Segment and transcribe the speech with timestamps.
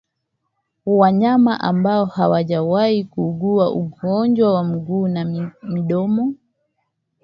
[0.85, 6.33] Wanyama ambao hawajawahi kuugua ugonjwa wa miguu na midomo